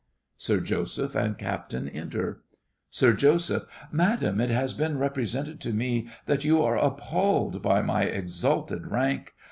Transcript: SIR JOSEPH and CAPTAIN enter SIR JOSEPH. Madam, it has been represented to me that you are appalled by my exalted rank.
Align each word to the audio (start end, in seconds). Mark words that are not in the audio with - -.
SIR 0.39 0.61
JOSEPH 0.61 1.13
and 1.15 1.37
CAPTAIN 1.37 1.87
enter 1.89 2.41
SIR 2.89 3.13
JOSEPH. 3.13 3.67
Madam, 3.91 4.41
it 4.41 4.49
has 4.49 4.73
been 4.73 4.97
represented 4.97 5.61
to 5.61 5.73
me 5.73 6.07
that 6.25 6.43
you 6.43 6.63
are 6.63 6.75
appalled 6.75 7.61
by 7.61 7.83
my 7.83 8.05
exalted 8.05 8.87
rank. 8.87 9.35